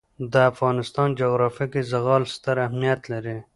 د 0.31 0.33
افغانستان 0.51 1.07
جغرافیه 1.21 1.67
کې 1.73 1.81
زغال 1.91 2.23
ستر 2.33 2.55
اهمیت 2.67 3.01
لري. 3.11 3.37